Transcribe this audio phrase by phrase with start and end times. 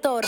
[0.00, 0.27] Torres.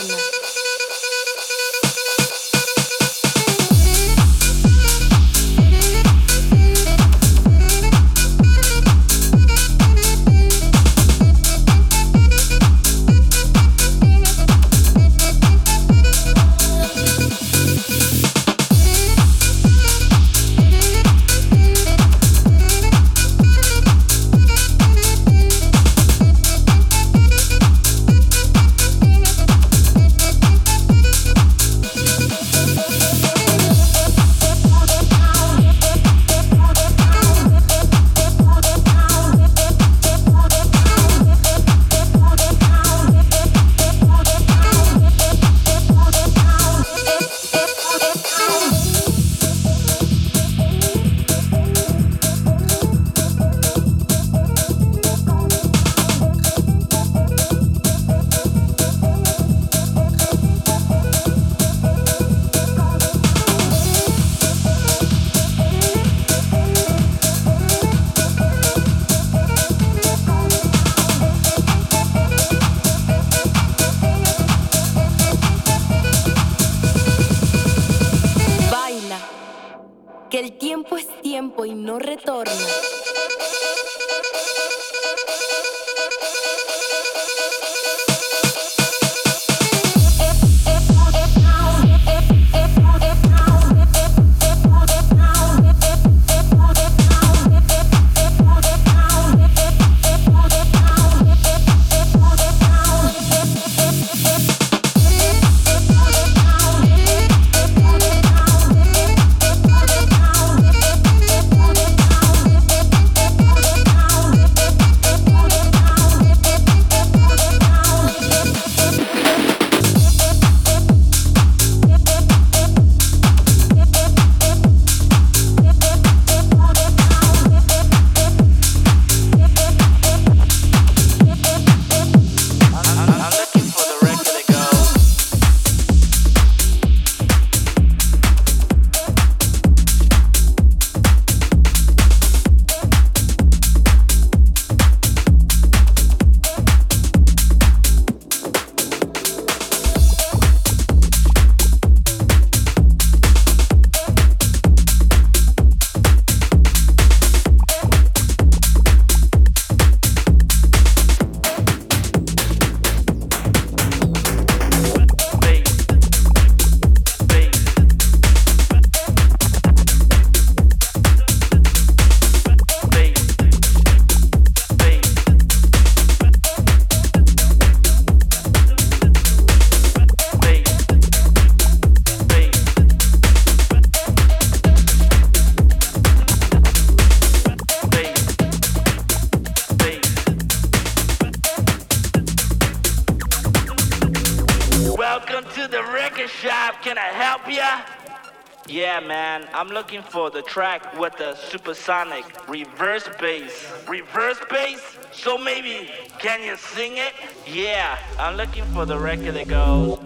[200.11, 203.71] for the track with the supersonic reverse bass.
[203.87, 204.81] Reverse bass?
[205.13, 207.13] So maybe can you sing it?
[207.47, 209.99] Yeah, I'm looking for the record that goes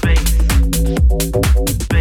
[0.03, 1.92] bass.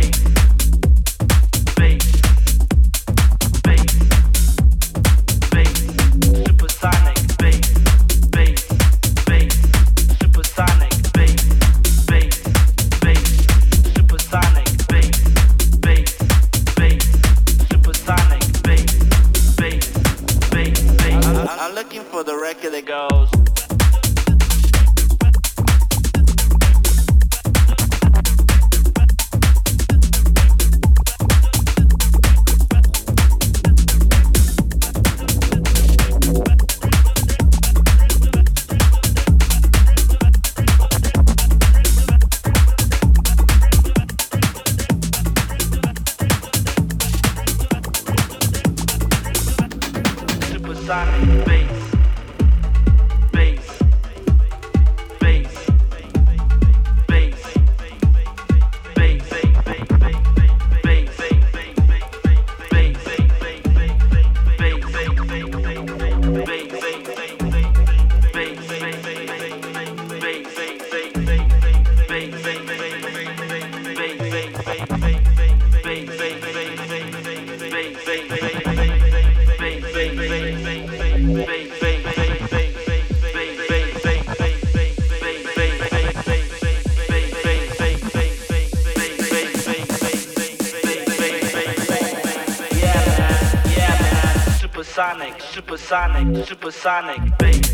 [95.78, 97.74] Supersonic, supersonic, bass,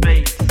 [0.00, 0.49] bass,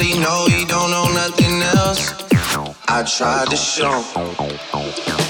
[0.00, 2.14] probably know he don't know nothing else.
[2.88, 5.29] I tried to show.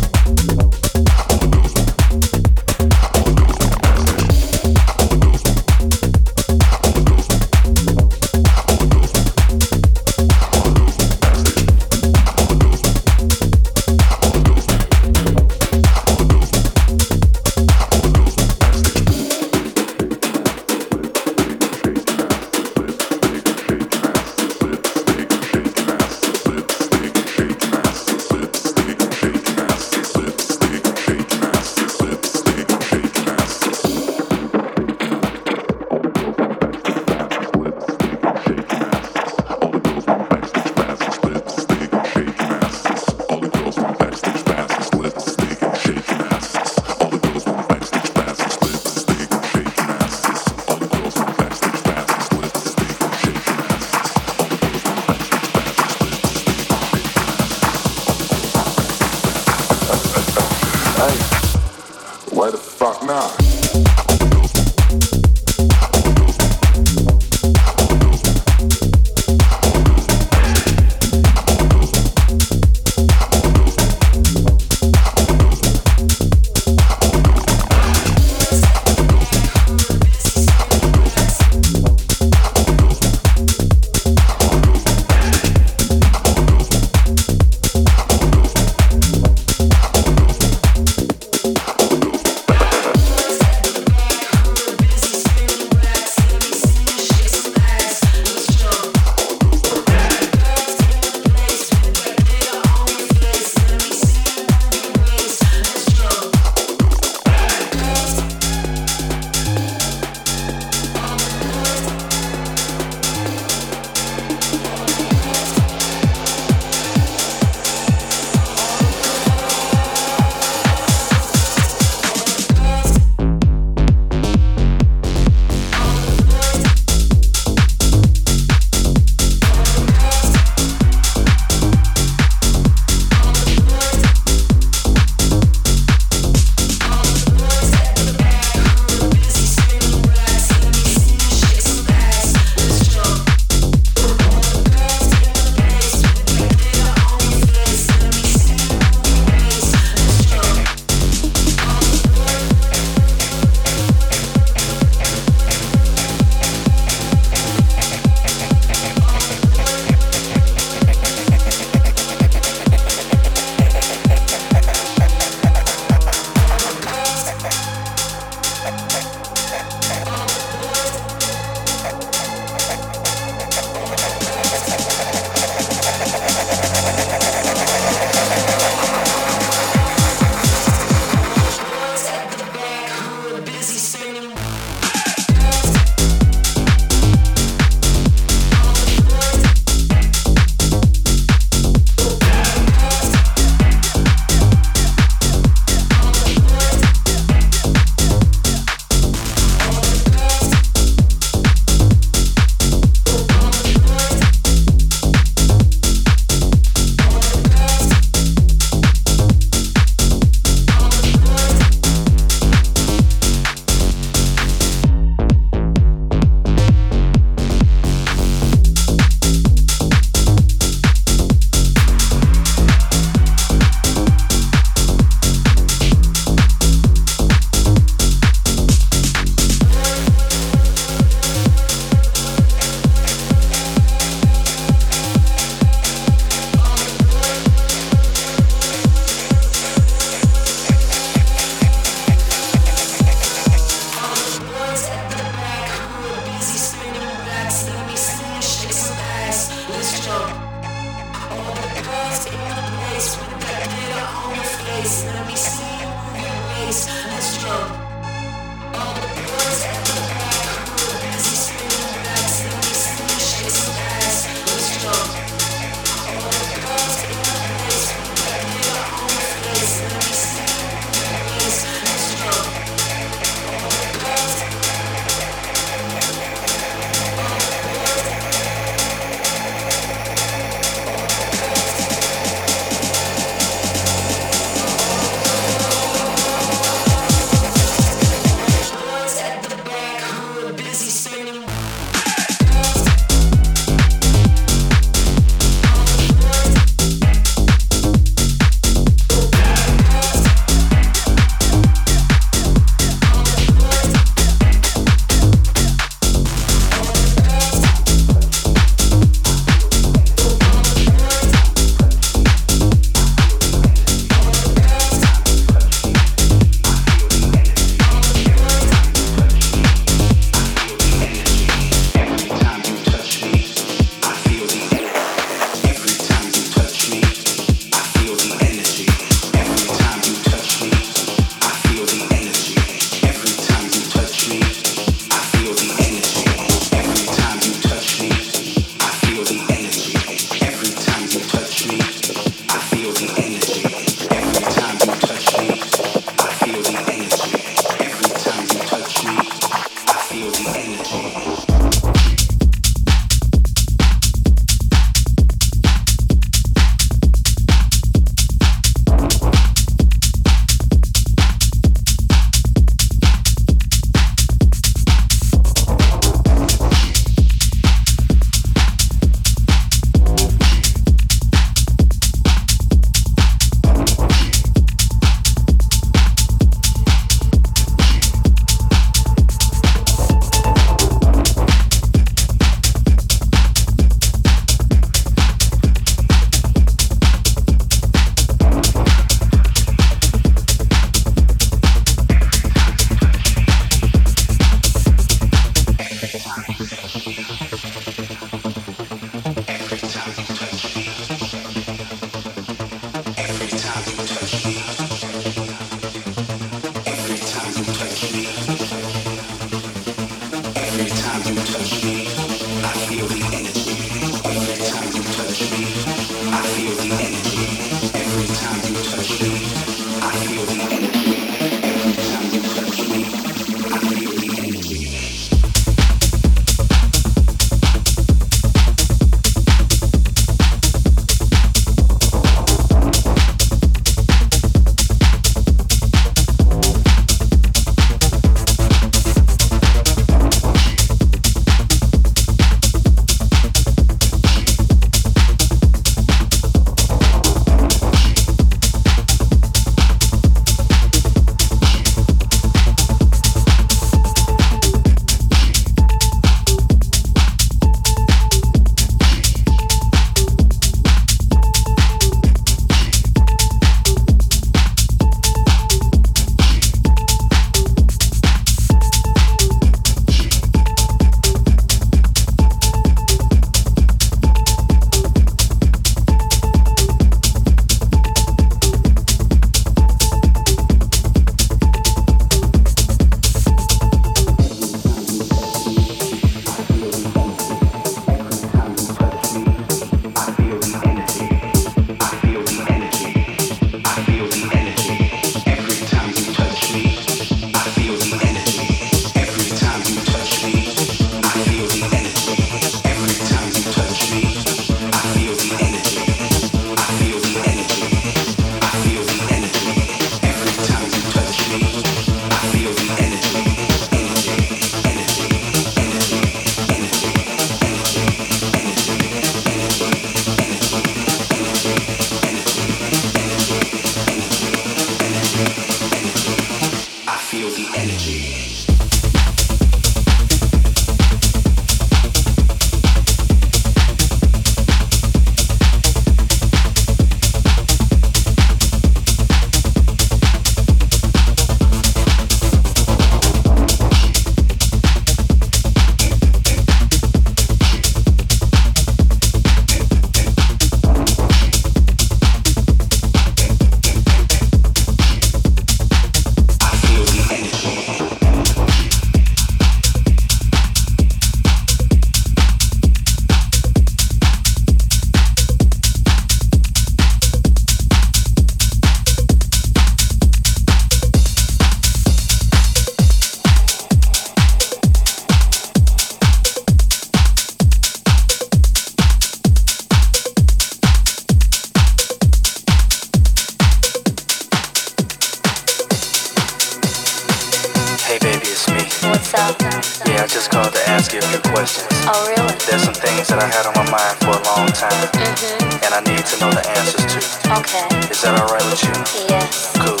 [590.24, 591.84] I just called to ask you a few questions.
[592.08, 592.56] Oh, really?
[592.64, 594.96] There's some things that I had on my mind for a long time.
[595.12, 595.84] Mm-hmm.
[595.84, 597.20] And I need to know the answers to.
[597.60, 597.84] Okay.
[598.08, 598.96] Is that alright with you?
[599.28, 599.76] Yes.
[599.76, 600.00] Cool.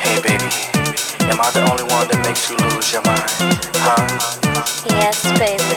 [0.00, 0.48] Hey, baby.
[1.28, 3.28] Am I the only one that makes you lose your mind?
[3.84, 4.00] Huh?
[4.96, 5.76] Yes, baby.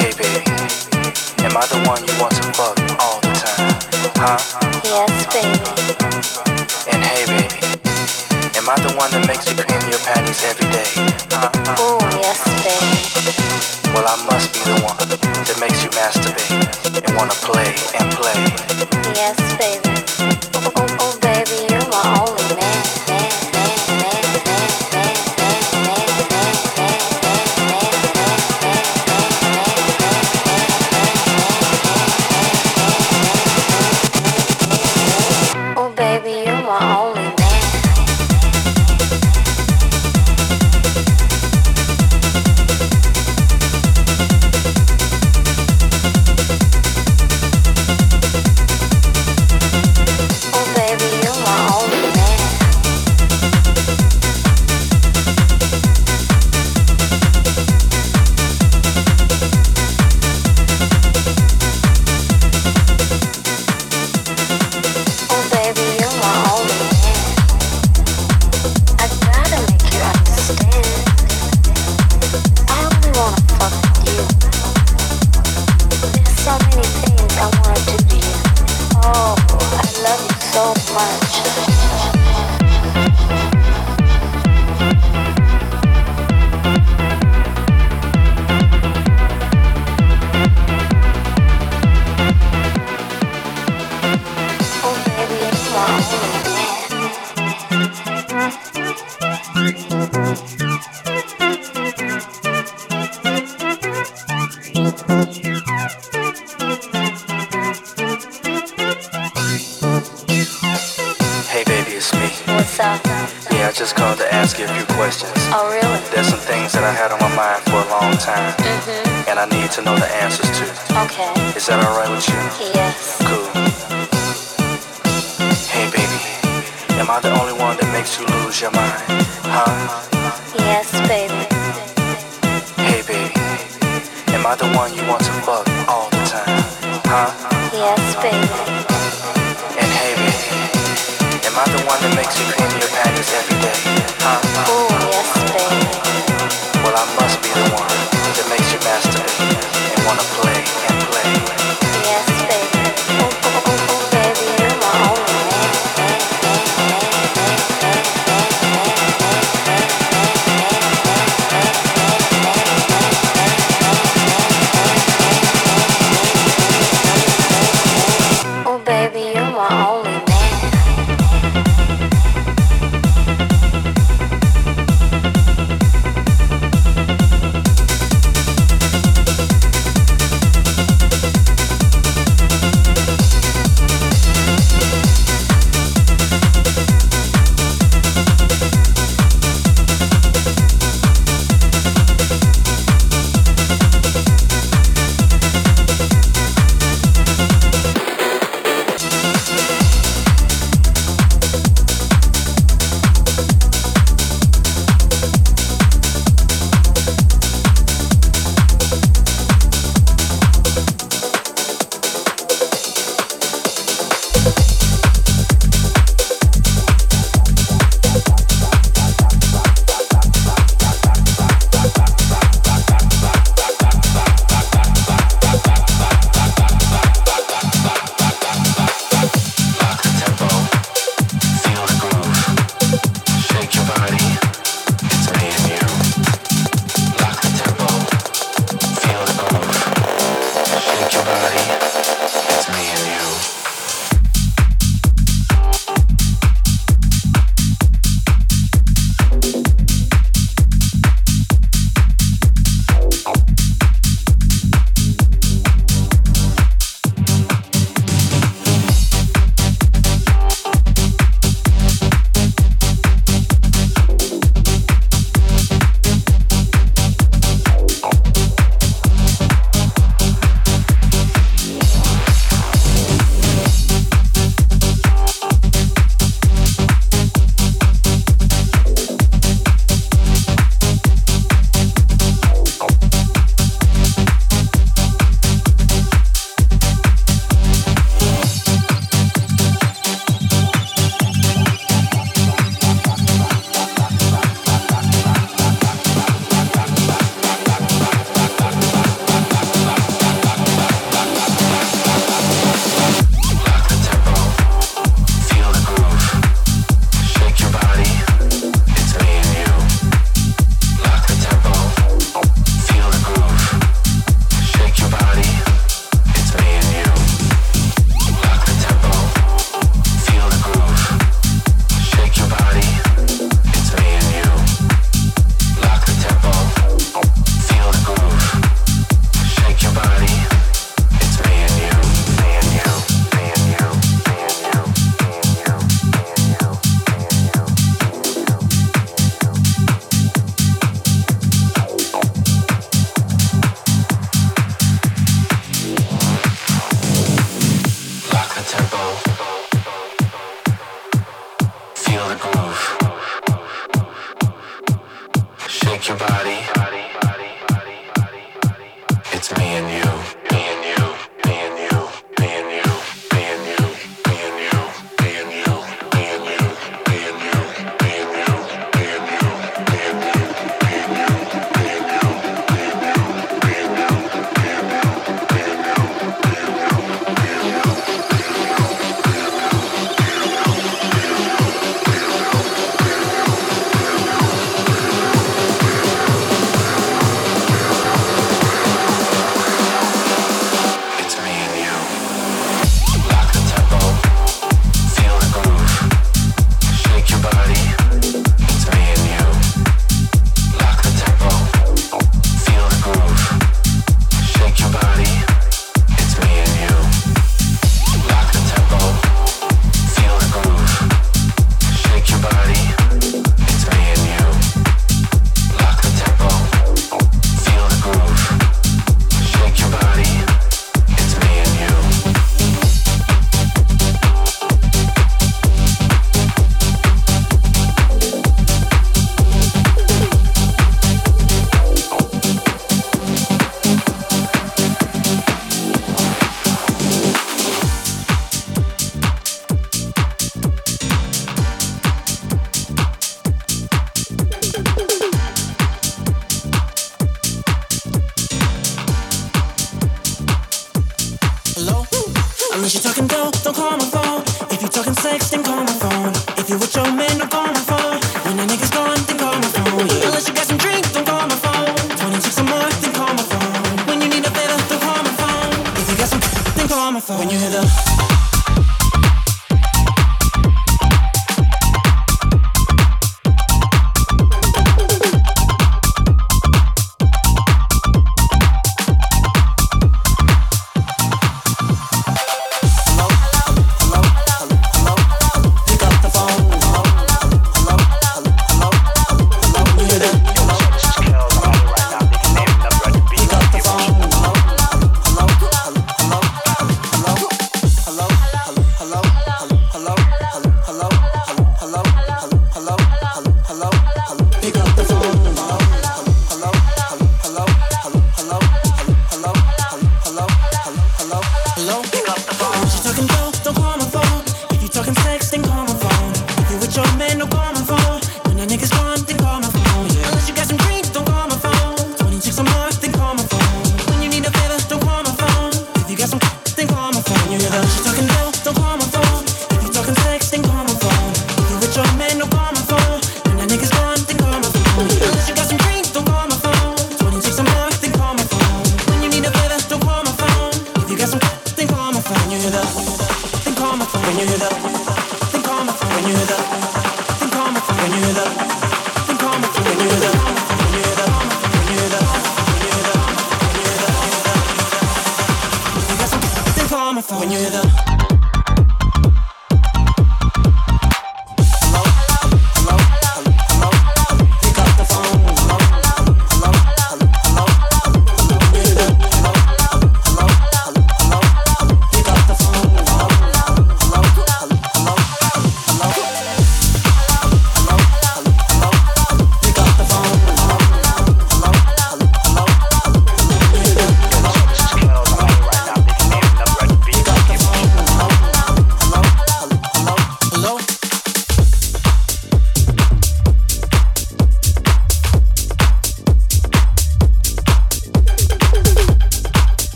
[0.00, 0.48] Hey, baby.
[1.44, 3.68] Am I the one you want to fuck all the time?
[4.16, 4.40] Huh?
[4.88, 5.60] Yes, baby.
[6.88, 7.60] And hey, baby.
[8.56, 9.49] Am I the one that makes
[16.00, 18.49] masturbate and wanna play and play.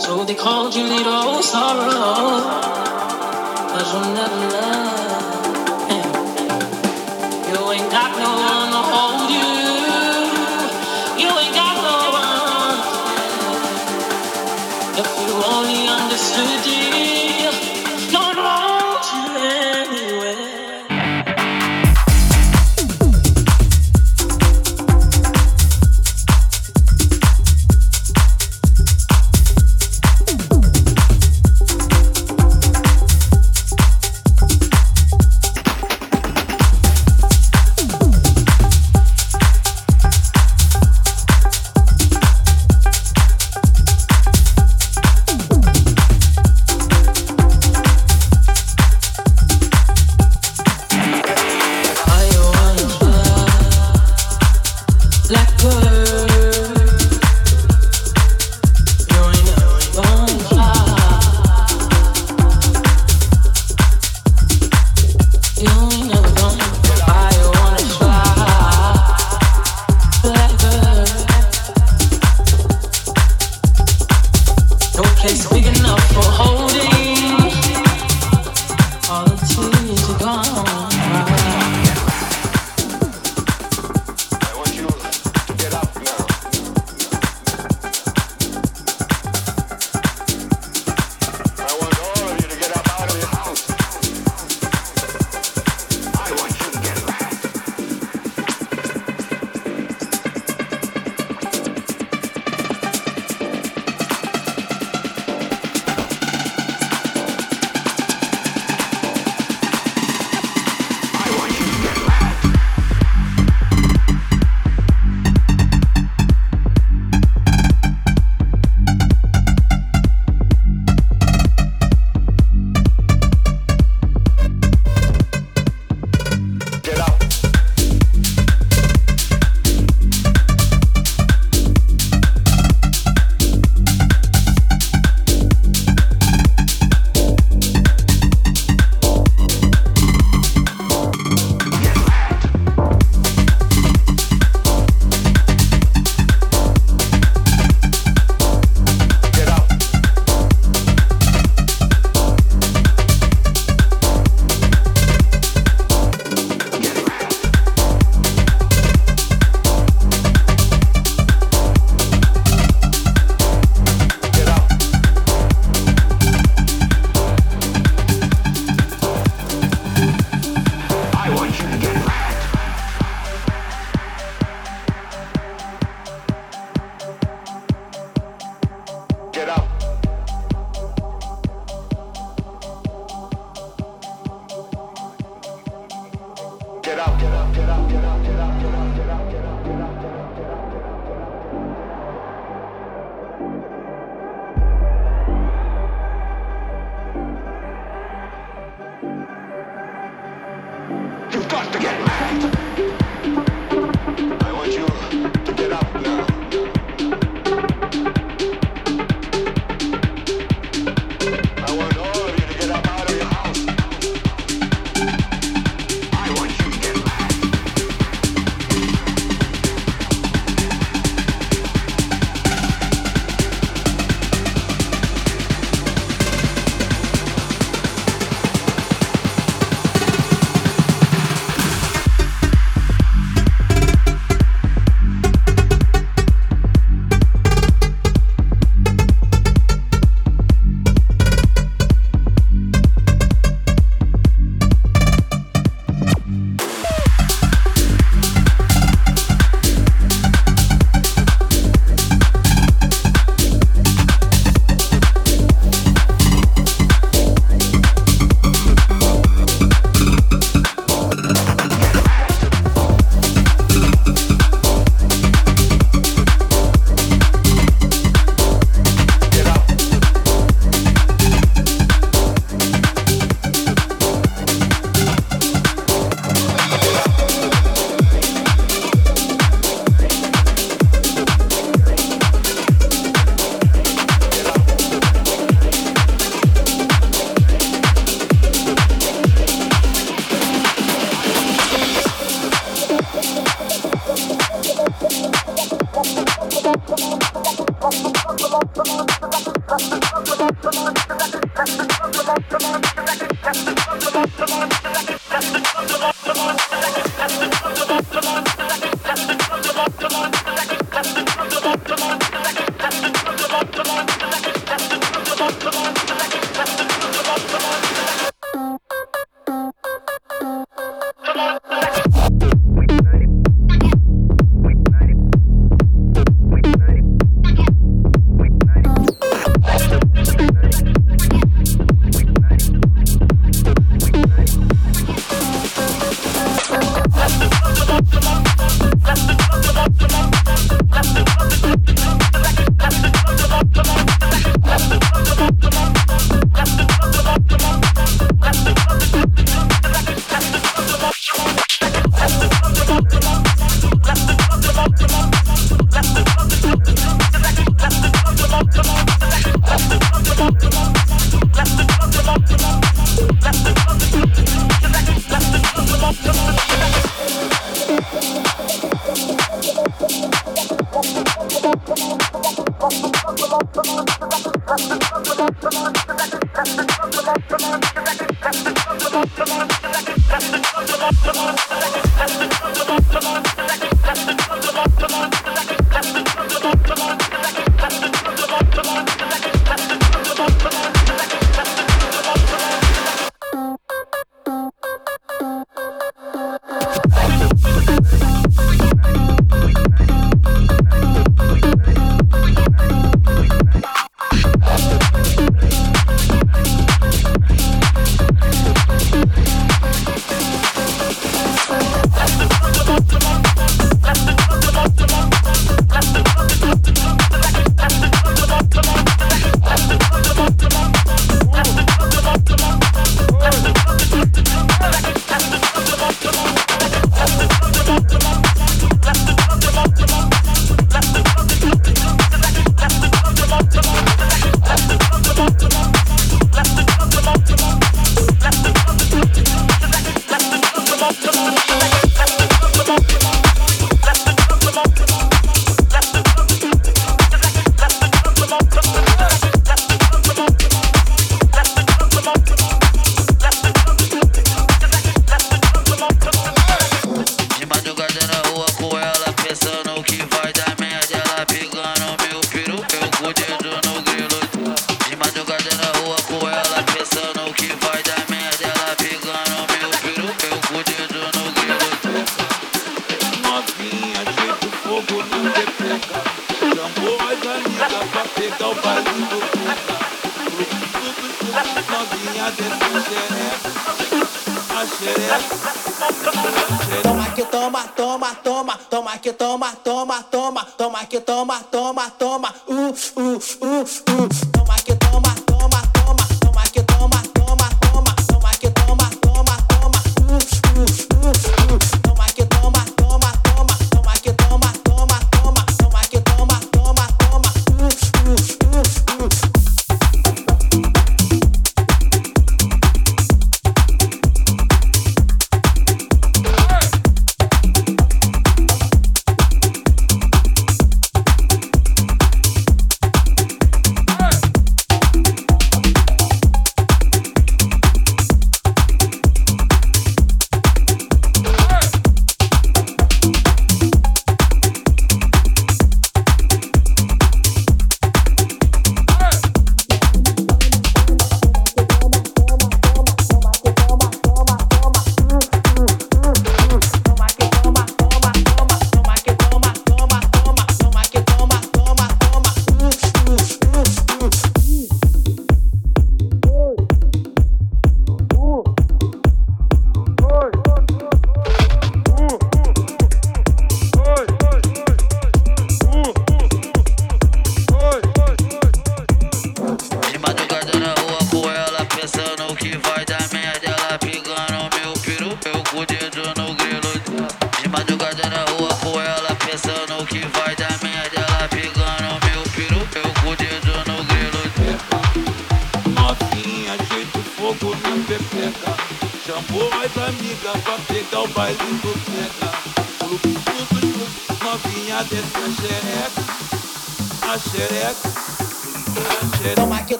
[0.00, 2.40] So they called you little sorrow,
[3.72, 5.07] but you'll never love.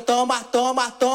[0.00, 1.05] toma, toma, toma.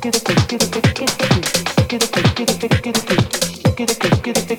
[0.00, 2.64] get a get a get a get a get a get a get a get
[2.64, 3.24] a get a get a
[3.74, 4.57] get a get a get a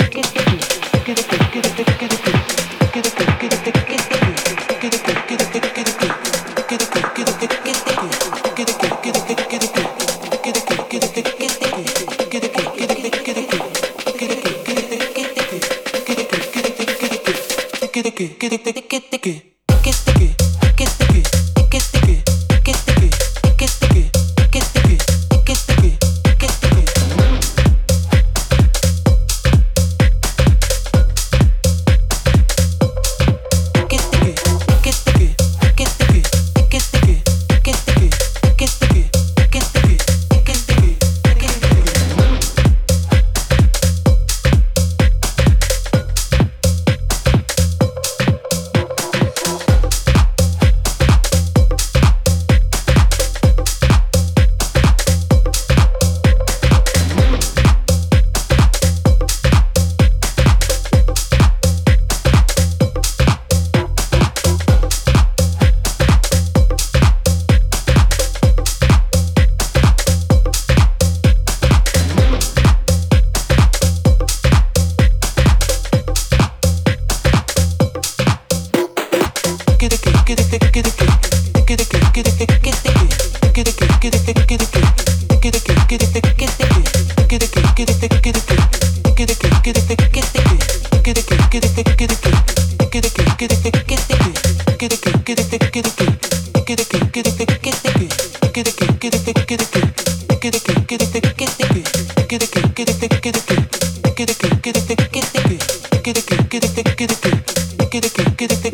[108.02, 108.70] que,